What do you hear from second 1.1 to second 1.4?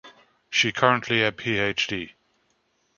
a